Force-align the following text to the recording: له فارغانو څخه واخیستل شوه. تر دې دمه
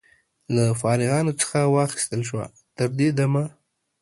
له 0.55 0.63
فارغانو 0.81 1.31
څخه 1.41 1.59
واخیستل 1.75 2.21
شوه. 2.29 2.45
تر 2.77 2.89
دې 2.97 3.09
دمه 3.17 3.43